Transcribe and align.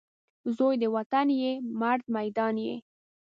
زوی 0.55 0.75
د 0.81 0.83
وطن 0.95 1.27
یې، 1.41 1.51
مرد 1.79 2.03
میدان 2.17 2.55
یې 2.65 2.75